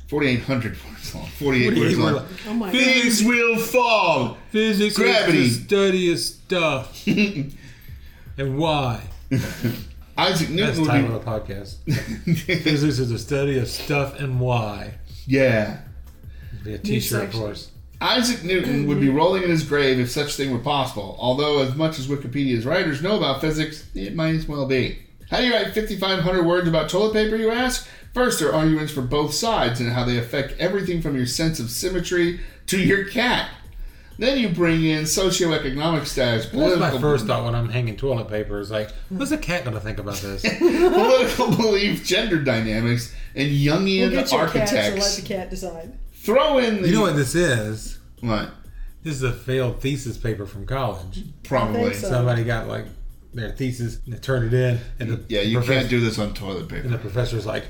[0.07, 1.25] 4,800 words long.
[1.25, 2.25] 48 words long.
[2.47, 4.37] Oh my Things will fall.
[4.51, 5.39] Physics Gravity.
[5.39, 7.07] is the study of stuff.
[8.37, 9.01] and why?
[10.17, 11.75] Isaac That's Newton the would title of the podcast.
[12.63, 14.93] Physics is the study of stuff and why.
[15.25, 15.79] yeah.
[16.63, 17.41] Be a t-shirt section.
[17.41, 17.69] for us.
[18.01, 21.15] Isaac Newton would be rolling in his grave if such thing were possible.
[21.19, 24.99] Although, as much as Wikipedia's writers know about physics, it might as well be.
[25.29, 27.87] How do you write 5,500 words about toilet paper, you ask?
[28.13, 31.59] First, there are arguments for both sides and how they affect everything from your sense
[31.59, 33.49] of symmetry to your cat.
[34.17, 38.29] Then you bring in socioeconomic status, That's political, my first thought when I'm hanging toilet
[38.29, 38.59] paper.
[38.59, 40.41] Is like, what's a cat gonna think about this?
[40.59, 45.97] political belief, gender dynamics, and Jungian We'll get your cat, so let the cat decide.
[46.13, 47.99] Throw in the You know what this is?
[48.21, 48.49] what?
[49.03, 51.23] This is a failed thesis paper from college.
[51.43, 51.93] Probably.
[51.93, 52.09] So.
[52.09, 52.85] Somebody got like
[53.33, 56.33] their thesis and they turned it in, and the Yeah, you can't do this on
[56.33, 56.85] toilet paper.
[56.85, 57.65] And the professor's like,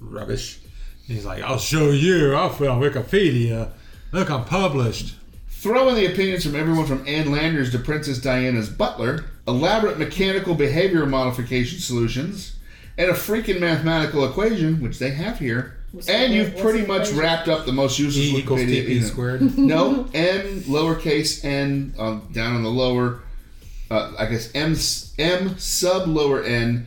[0.00, 0.58] rubbish.
[1.06, 2.34] And he's like, I'll show you.
[2.34, 3.70] I'll put on Wikipedia.
[4.12, 5.16] Look, I'm published.
[5.64, 10.54] Throw in the opinions from everyone from Ann Landers to Princess Diana's butler, elaborate mechanical
[10.54, 12.56] behavior modification solutions,
[12.98, 15.78] and a freaking mathematical equation, which they have here.
[15.92, 17.18] What's and the- you've what's pretty much equation?
[17.18, 19.00] wrapped up the most useless E equals Wikipedia.
[19.00, 19.40] TP squared.
[19.58, 23.22] No, m lowercase n um, down on the lower.
[23.90, 24.76] Uh, I guess m
[25.18, 26.86] m sub lower n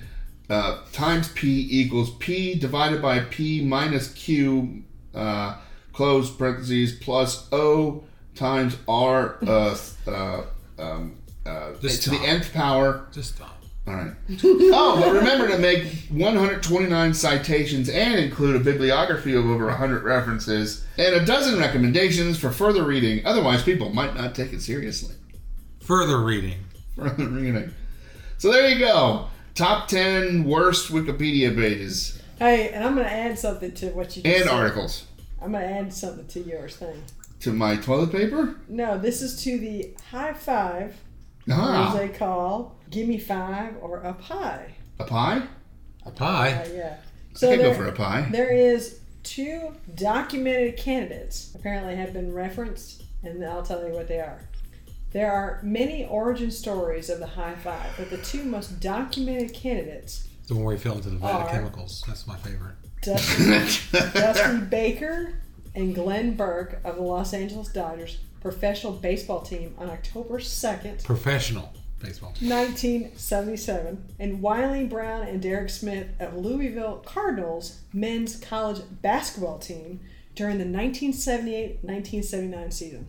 [0.52, 4.84] uh, times p equals p divided by p minus q
[5.16, 5.56] uh,
[5.94, 8.04] close parentheses plus o
[8.38, 10.42] times r uh, uh,
[10.80, 12.28] um, uh, Just to the stop.
[12.28, 13.08] nth power.
[13.12, 13.54] Just stop.
[13.88, 14.12] All right.
[14.44, 20.86] oh, but remember to make 129 citations and include a bibliography of over 100 references
[20.98, 23.26] and a dozen recommendations for further reading.
[23.26, 25.16] Otherwise, people might not take it seriously.
[25.84, 26.60] Further reading.
[26.98, 27.74] Further reading.
[28.38, 29.28] So there you go.
[29.56, 34.22] Top 10 worst Wikipedia pages Hey, and I'm going to add something to what you
[34.22, 34.54] just and said.
[34.54, 35.06] articles.
[35.42, 37.02] I'm going to add something to yours thing.
[37.42, 38.56] To my toilet paper?
[38.68, 40.96] No, this is to the high five,
[41.50, 44.76] Ah, as they call give me five or a pie.
[45.00, 45.44] a pie?
[46.06, 46.68] A Uh, pie.
[46.74, 46.98] yeah.
[47.00, 48.28] I So could go for a pie.
[48.32, 54.20] there is two documented candidates apparently have been referenced, and I'll tell you what they
[54.20, 54.42] are.
[55.12, 60.28] There are many origin stories of the high five, but the two most documented candidates,
[60.48, 62.04] The one where he fell into the vat of chemicals.
[62.08, 62.76] That's my favorite.
[63.04, 65.34] Dusty, Dusty Baker
[65.78, 71.72] and Glenn Burke of the Los Angeles Dodgers professional baseball team on October 2nd, Professional
[72.00, 72.50] baseball team.
[72.50, 80.00] 1977, and Wiley Brown and Derek Smith of Louisville Cardinals men's college basketball team
[80.36, 83.08] during the 1978-1979 season.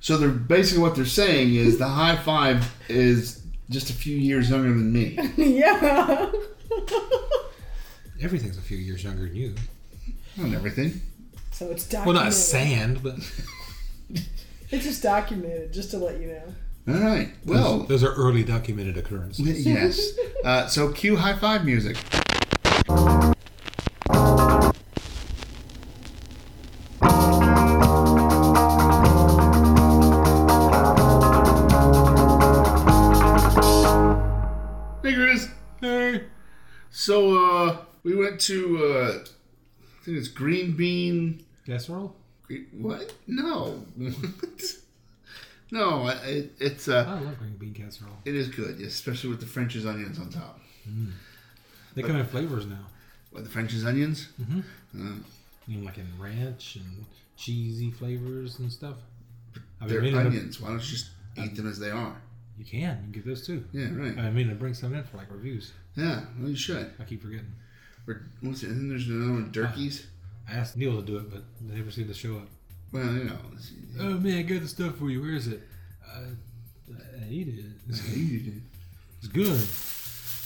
[0.00, 4.48] so they're basically what they're saying is the high five is just a few years
[4.50, 5.18] younger than me.
[5.36, 6.30] yeah.
[8.20, 9.54] Everything's a few years younger than you.
[10.36, 11.00] Not everything.
[11.52, 13.14] So it's Well, not sand, but
[14.70, 16.94] It's just documented, just to let you know.
[16.94, 17.34] All right.
[17.44, 19.66] Well, those are early documented occurrences.
[19.66, 20.12] yes.
[20.44, 21.98] Uh, so cue high five music.
[35.02, 35.48] Hey, Chris.
[35.80, 36.24] Hey.
[36.90, 39.24] So uh, we went to uh,
[40.02, 41.44] I think it's Green Bean.
[41.64, 42.14] Casserole?
[42.72, 43.14] What?
[43.28, 43.86] No.
[45.70, 46.08] no.
[46.24, 48.16] It, it's uh, I love green bean casserole.
[48.24, 50.60] it is good, especially with the French's onions on top.
[50.88, 51.12] Mm.
[51.94, 52.84] They come in flavors now.
[53.30, 54.28] What the French's onions?
[54.40, 54.60] Mm-hmm.
[55.00, 55.14] Uh,
[55.68, 58.96] you know, like in ranch and cheesy flavors and stuff.
[59.80, 60.60] I've They're meaning to- onions.
[60.60, 62.20] Why don't you just eat them as they are?
[62.58, 62.80] You can.
[62.80, 63.64] You can get those too.
[63.72, 64.18] Yeah, right.
[64.18, 65.72] I mean to bring some in for like reviews.
[65.96, 66.90] Yeah, well, you should.
[66.98, 67.52] I keep forgetting.
[68.06, 68.70] Or what's it?
[68.70, 70.06] And then there's another one, Durkee's.
[70.48, 72.48] I asked Neil to do it, but they never seem to show up.
[72.92, 73.38] Well, you know.
[74.00, 75.20] Oh man, I got the stuff for you.
[75.20, 75.60] Where is it?
[76.06, 76.34] Uh,
[76.90, 77.64] I ate it.
[77.88, 79.60] It's good.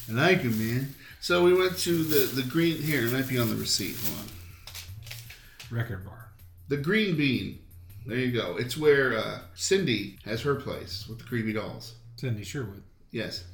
[0.08, 0.94] I like them, man.
[1.20, 2.76] So we went to the the green.
[2.76, 3.96] Here, it might be on the receipt.
[3.96, 5.76] Hold on.
[5.76, 6.30] Record bar.
[6.68, 7.58] The Green Bean.
[8.06, 8.56] There you go.
[8.56, 11.94] It's where uh, Cindy has her place with the creepy dolls.
[12.16, 12.82] Cindy Sherwood.
[13.10, 13.44] Yes.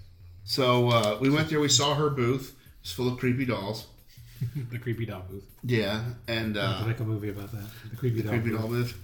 [0.44, 1.60] So uh, we went there.
[1.60, 2.54] We saw her booth.
[2.82, 3.86] It's full of creepy dolls.
[4.70, 5.44] the creepy doll booth.
[5.64, 7.64] Yeah, and I'll to uh, make a movie about that.
[7.90, 8.58] The creepy doll creepy booth.
[8.60, 9.00] doll booth.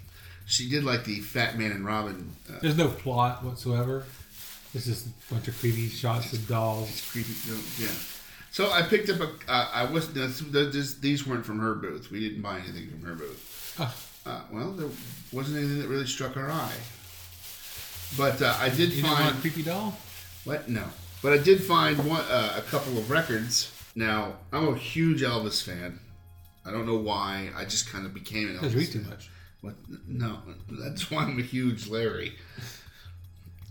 [0.46, 2.35] She did like the Fat Man and Robin.
[2.48, 4.05] Uh, There's no plot whatsoever.
[4.74, 7.07] It's just a bunch of creepy shots of dolls.
[7.11, 7.33] creepy.
[7.79, 7.88] Yeah.
[8.51, 9.31] So I picked up a.
[9.51, 12.11] Uh, I was this, this, these weren't from her booth.
[12.11, 13.81] We didn't buy anything from her booth.
[14.27, 14.88] Uh, well, there
[15.33, 16.74] wasn't anything that really struck our eye.
[18.16, 19.96] But uh, I did You find a creepy doll?
[20.44, 20.68] what?
[20.68, 20.85] No.
[21.22, 23.72] But I did find one uh, a couple of records.
[23.98, 25.98] Now I'm a huge Elvis fan.
[26.64, 27.50] I don't know why.
[27.56, 28.74] I just kind of became an Elvis.
[28.74, 29.28] Because eat too much.
[29.61, 29.74] What?
[30.06, 30.38] No,
[30.70, 32.37] that's why I'm a huge Larry.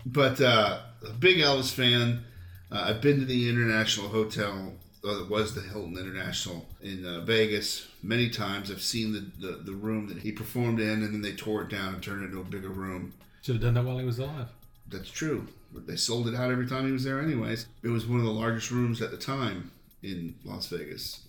[0.05, 2.25] But uh, a big Elvis fan.
[2.69, 4.73] Uh, I've been to the International Hotel.
[5.01, 8.69] Uh, it was the Hilton International in uh, Vegas many times.
[8.69, 11.69] I've seen the, the, the room that he performed in, and then they tore it
[11.69, 13.13] down and turned it into a bigger room.
[13.43, 14.49] Should have done that while he was alive.
[14.89, 15.47] That's true.
[15.73, 17.67] But they sold it out every time he was there, anyways.
[17.81, 19.71] It was one of the largest rooms at the time
[20.07, 21.21] in Las Vegas.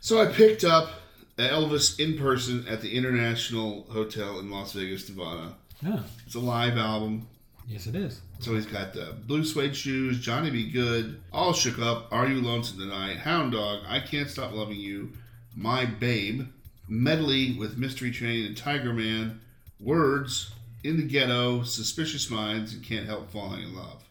[0.00, 0.90] So I picked up
[1.38, 5.54] Elvis in person at the International Hotel in Las Vegas, Nevada.
[5.80, 6.00] Yeah.
[6.26, 7.28] It's a live album.
[7.68, 8.20] Yes, it is.
[8.40, 10.70] So he's got the blue suede shoes, Johnny B.
[10.70, 15.12] Goode, All Shook Up, Are You Lonesome Tonight, Hound Dog, I Can't Stop Loving You,
[15.54, 16.48] My Babe,
[16.88, 19.40] Medley with Mystery Train and Tiger Man,
[19.80, 24.01] Words, In the Ghetto, Suspicious Minds, and Can't Help Falling in Love.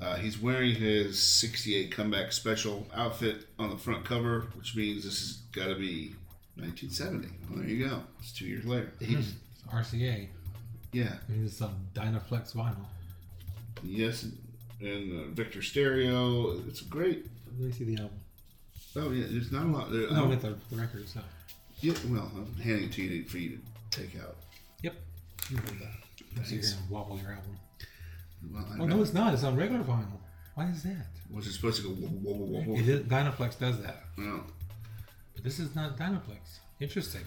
[0.00, 5.20] Uh, he's wearing his 68 comeback special outfit on the front cover, which means this
[5.20, 6.14] has got to be
[6.56, 7.28] 1970.
[7.48, 8.02] Well, there you go.
[8.18, 8.92] It's two years later.
[9.00, 9.34] He's,
[9.72, 10.28] RCA.
[10.92, 11.14] yeah.
[11.42, 12.76] It's some Dynaflex vinyl.
[13.82, 14.26] Yes,
[14.80, 16.58] and uh, Victor Stereo.
[16.68, 17.26] It's great.
[17.58, 18.18] Let me see the album.
[18.96, 19.90] Oh yeah, there's not a lot.
[19.92, 21.26] There, No, with the, the record itself.
[21.80, 23.58] yeah, well, I'm handing it to you for you
[23.90, 24.36] to take out.
[24.82, 24.94] Yep.
[25.50, 26.46] You do that.
[26.46, 27.58] Here and wobble your album.
[28.52, 29.34] Well, Oh, no, it's not.
[29.34, 30.18] It's on regular vinyl.
[30.54, 31.06] Why is that?
[31.30, 32.78] Was it supposed to go whoa, whoa, whoa, whoa, whoa?
[32.78, 34.04] It is, Dynaflex does that.
[34.16, 34.42] No.
[35.34, 36.60] But this is not Dynaflex.
[36.80, 37.22] Interesting.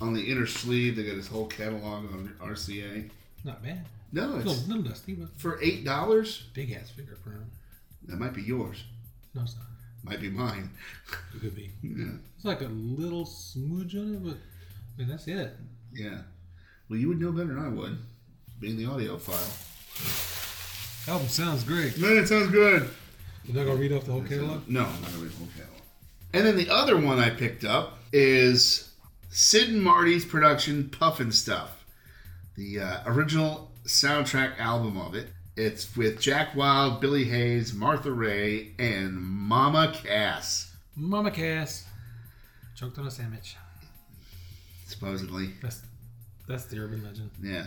[0.00, 3.10] On the inner sleeve, they got his whole catalog on RCA.
[3.44, 3.84] Not bad.
[4.12, 6.44] No, A little, it's little dusty, but for eight dollars.
[6.54, 7.40] big ass fingerprint.
[8.06, 8.84] That might be yours.
[9.34, 9.64] No, it's not.
[10.04, 10.70] Might be mine.
[11.34, 11.70] It could be.
[11.82, 15.56] Yeah, It's like a little smudge on it, but I mean, that's it.
[15.92, 16.18] yeah.
[16.88, 17.98] Well, you would know better than I would,
[18.60, 19.70] being the audiophile.
[21.06, 21.98] Album sounds great.
[21.98, 22.88] Man, it sounds good.
[23.44, 24.66] You're not gonna read off the whole catalog?
[24.68, 25.80] No, I'm not gonna read the whole catalog.
[26.32, 28.90] And then the other one I picked up is
[29.28, 31.68] Sid and Marty's production Pufnstuf,
[32.56, 35.28] the uh, original soundtrack album of it.
[35.56, 41.84] It's with Jack Wild, Billie Hayes, Martha Raye, and Mama Cass, Mama Cass.
[42.74, 43.56] Choked on a sandwich.
[44.86, 45.50] supposedly.
[45.62, 45.82] That's
[46.48, 47.30] that's the urban legend.
[47.42, 47.66] Yeah.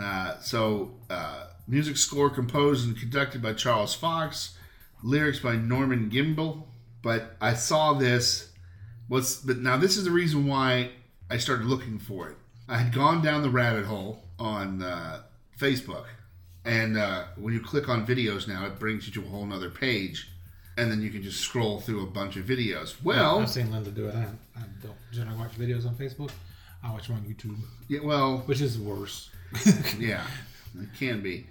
[0.00, 4.56] Uh, so, uh, music score composed and conducted by Charles Fox,
[5.02, 6.64] lyrics by Norman Gimbel.
[7.02, 8.50] But I saw this.
[9.08, 10.90] What's but now this is the reason why
[11.30, 12.36] I started looking for it.
[12.68, 15.22] I had gone down the rabbit hole on uh,
[15.58, 16.06] Facebook,
[16.64, 19.68] and uh, when you click on videos now, it brings you to a whole nother
[19.68, 20.30] page,
[20.78, 22.94] and then you can just scroll through a bunch of videos.
[23.04, 24.14] Well, I've seen Linda do it.
[24.14, 24.22] I,
[24.56, 26.30] I don't generally watch videos on Facebook.
[26.82, 27.58] I watch them on YouTube,
[27.88, 29.30] yeah, well, which is worse.
[29.98, 30.26] yeah,
[30.78, 31.46] it can be.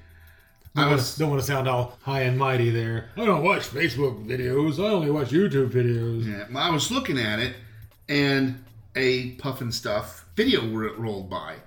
[0.76, 3.09] I I was, don't want to sound all high and mighty there.
[3.15, 4.80] I don't watch Facebook videos.
[4.80, 6.26] I only watch YouTube videos.
[6.26, 7.55] Yeah, well, I was looking at it,
[8.09, 8.63] and
[8.95, 11.57] a Pufnstuf video ro- rolled by.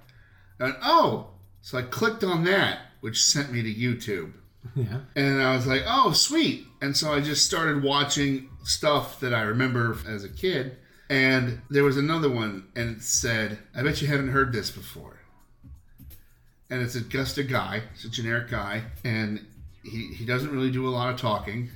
[0.59, 1.28] And oh,
[1.62, 4.32] so I clicked on that, which sent me to YouTube.
[4.74, 5.00] Yeah.
[5.14, 6.66] And I was like, oh, sweet.
[6.82, 10.78] And so I just started watching stuff that I remember as a kid.
[11.09, 15.15] And there was another one, and it said, I bet you haven't heard this before.
[16.70, 19.44] And it's a, just a guy, it's a generic guy, and
[19.84, 21.70] he, he doesn't really do a lot of talking.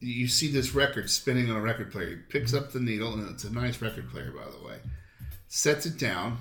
[0.00, 2.10] You see this record spinning on a record player.
[2.10, 4.76] He picks up the needle, and it's a nice record player, by the way.
[5.48, 6.38] Sets it down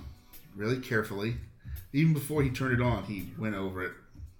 [0.56, 1.36] really carefully.
[1.94, 3.94] Even before he turned it on, he went over it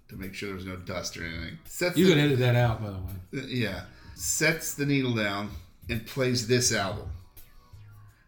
[0.08, 1.58] to make sure there was no dust or anything.
[1.64, 3.44] Sets You can edit that out, by the way.
[3.44, 3.82] Uh, yeah,
[4.14, 5.50] sets the needle down
[5.88, 7.08] and plays this album.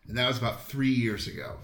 [0.09, 1.57] And that was about three years ago.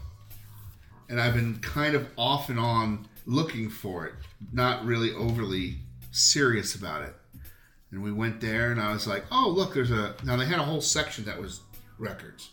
[1.09, 4.15] And I've been kind of off and on looking for it,
[4.53, 5.77] not really overly
[6.11, 7.15] serious about it.
[7.91, 10.15] And we went there, and I was like, oh, look, there's a.
[10.25, 11.61] Now, they had a whole section that was
[11.99, 12.51] records.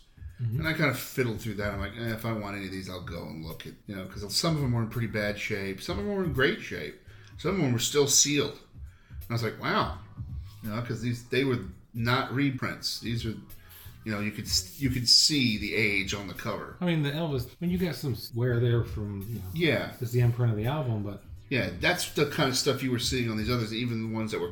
[0.58, 1.74] And I kind of fiddled through that.
[1.74, 3.94] I'm like, eh, if I want any of these, I'll go and look at, you
[3.94, 5.82] know, because some of them were in pretty bad shape.
[5.82, 6.98] Some of them were in great shape.
[7.36, 8.52] Some of them were still sealed.
[8.52, 9.98] And I was like, wow,
[10.62, 11.58] you know, because these they were
[11.92, 13.00] not reprints.
[13.00, 13.34] These were,
[14.10, 14.48] you know, you could
[14.78, 16.76] you could see the age on the cover.
[16.80, 17.46] I mean, the Elvis.
[17.46, 20.58] I mean, you got some wear there from you know, Yeah, it's the imprint of
[20.58, 23.72] the album, but yeah, that's the kind of stuff you were seeing on these others,
[23.72, 24.50] even the ones that were.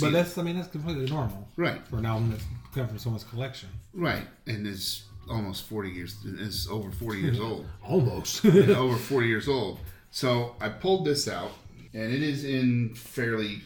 [0.00, 2.44] but that's I mean that's completely normal right, for an album that's
[2.74, 3.68] come from someone's collection.
[3.92, 6.16] right, and is almost forty years.
[6.24, 7.66] Is over forty years old.
[7.82, 8.44] Almost.
[8.46, 9.80] over 40 years old.
[10.10, 11.52] So I pulled this out,
[11.92, 13.60] and it is in fairly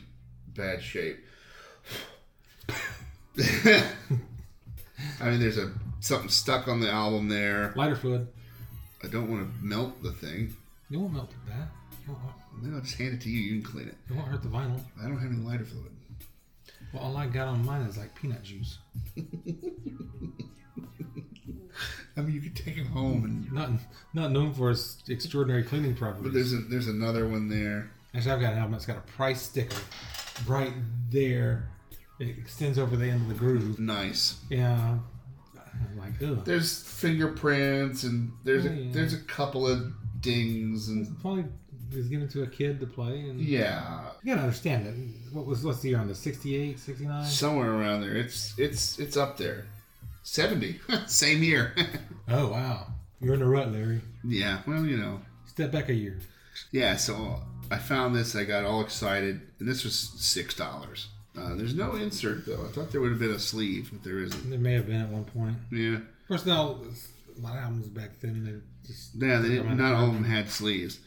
[0.55, 1.18] bad shape.
[5.20, 7.72] I mean, there's a something stuck on the album there.
[7.76, 8.28] Lighter fluid.
[9.05, 10.57] I don't want to melt the thing.
[10.90, 11.68] You won't melt that.
[12.03, 12.20] It won't,
[12.62, 13.40] Then I'll just hand it to you.
[13.40, 13.96] You can clean it.
[14.09, 14.80] it won't hurt the vinyl.
[15.01, 15.92] I don't have any lighter fluid.
[16.92, 18.78] Well, all I got on mine is like peanut juice.
[22.16, 23.70] I mean, you could take it home, and Not
[24.12, 26.24] not known for its extraordinary cleaning properties.
[26.24, 27.90] but there's a, there's another one there.
[28.14, 29.76] Actually, I've got an album that's got a price sticker
[30.46, 30.72] right
[31.11, 31.68] there.
[32.21, 33.79] It extends over the end of the groove.
[33.79, 34.41] Nice.
[34.51, 34.99] Yeah.
[35.57, 36.45] I'm like, ugh.
[36.45, 38.91] There's fingerprints, and there's a yeah.
[38.93, 41.45] there's a couple of dings, and Probably
[41.95, 43.21] was given to a kid to play.
[43.21, 45.33] And yeah, You gotta understand it.
[45.35, 47.25] What was what's the year on the 68, 69?
[47.25, 48.16] somewhere around there.
[48.16, 49.66] It's it's it's up there.
[50.25, 51.75] Seventy, same year.
[52.31, 52.89] Oh wow,
[53.23, 54.03] you're in the rut, Larry.
[54.23, 56.19] yeah, well, you know, Step back a year.
[56.73, 56.95] yeah.
[56.97, 57.41] So
[57.71, 58.37] I found this.
[58.37, 61.09] I got all excited, and this was six dollars.
[61.39, 62.64] Uh, there's no insert though.
[62.64, 64.51] I thought there would have been a sleeve, but there isn't.
[64.51, 65.57] There may have been at one point.
[65.70, 66.80] Yeah, Of course, now
[67.36, 69.39] a lot of albums back then they just yeah.
[69.39, 70.99] They didn't, not all of them had sleeves.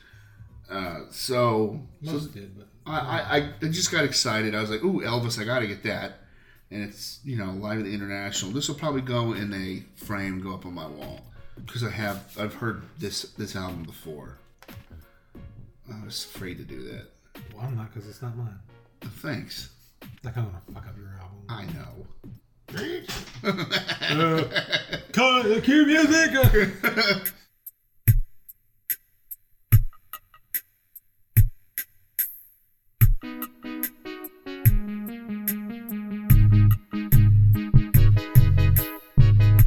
[0.69, 4.55] Uh, so so most did, but I, I, I just got excited.
[4.55, 5.39] I was like, "Ooh, Elvis!
[5.39, 6.19] I got to get that."
[6.69, 8.51] And it's you know live at the International.
[8.51, 11.19] This will probably go in a frame, go up on my wall
[11.65, 14.38] because I have I've heard this this album before.
[15.91, 17.07] I was afraid to do that.
[17.53, 18.57] well, I'm not because it's not mine.
[19.01, 19.71] Thanks.
[20.24, 21.43] Like I'm gonna fuck up your album.
[21.49, 22.05] I know.
[25.11, 26.32] Cut the cue music.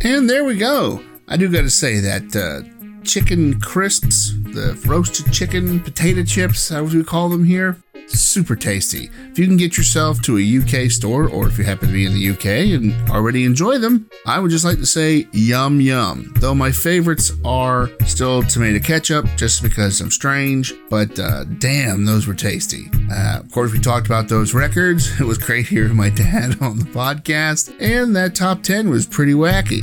[0.07, 1.03] And there we go.
[1.27, 2.63] I do got to say that uh,
[3.03, 9.11] chicken crisps, the roasted chicken potato chips, as we call them here, super tasty.
[9.31, 12.07] If you can get yourself to a UK store, or if you happen to be
[12.07, 16.33] in the UK and already enjoy them, I would just like to say yum yum.
[16.37, 22.27] Though my favorites are still tomato ketchup, just because I'm strange, but uh, damn, those
[22.27, 22.91] were tasty.
[23.11, 25.11] Uh, of course, we talked about those records.
[25.25, 29.33] It was great hearing my dad on the podcast, and that top 10 was pretty
[29.33, 29.83] wacky.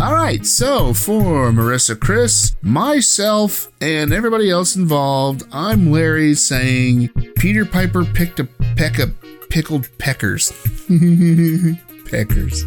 [0.00, 7.64] All right, so for Marissa, Chris, myself, and everybody else involved, I'm Larry saying Peter
[7.64, 8.44] Piper picked a
[8.76, 9.12] peck of
[9.50, 10.52] pickled peckers.
[12.04, 12.62] peckers.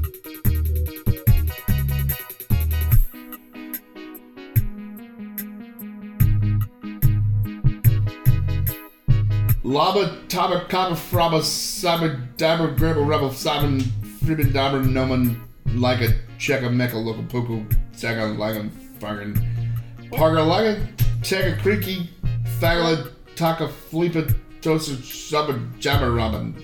[9.63, 13.79] Laba taba kaba fraba saba dabber gribble rebel sabin
[14.19, 15.41] fribbin dabber noman
[15.75, 17.65] like a checka mecca local puku
[18.37, 19.35] like a fucking
[20.11, 22.09] parga lagan checka creaky
[22.59, 26.55] fagala taka flipa tosa saba jabber robin.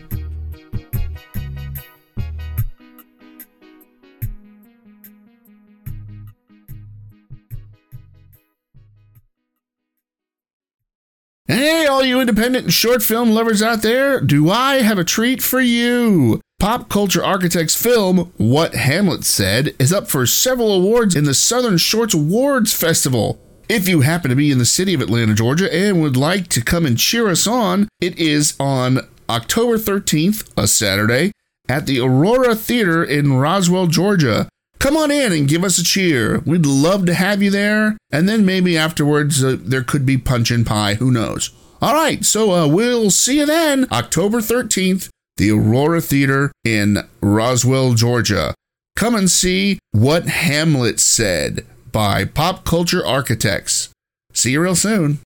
[11.49, 15.41] Hey, all you independent and short film lovers out there, do I have a treat
[15.41, 16.41] for you?
[16.59, 21.77] Pop Culture Architects film What Hamlet Said is up for several awards in the Southern
[21.77, 23.39] Shorts Awards Festival.
[23.69, 26.63] If you happen to be in the city of Atlanta, Georgia, and would like to
[26.63, 31.31] come and cheer us on, it is on October 13th, a Saturday,
[31.69, 34.49] at the Aurora Theater in Roswell, Georgia.
[34.79, 36.39] Come on in and give us a cheer.
[36.39, 37.97] We'd love to have you there.
[38.11, 40.95] And then maybe afterwards, uh, there could be punch and pie.
[40.95, 41.51] Who knows?
[41.83, 47.93] All right, so uh, we'll see you then, October 13th, the Aurora Theater in Roswell,
[47.93, 48.53] Georgia.
[48.95, 53.89] Come and see What Hamlet Said by Pop Culture Architects.
[54.33, 55.19] See you real soon.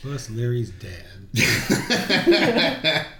[0.00, 1.02] Plus Larry's dad.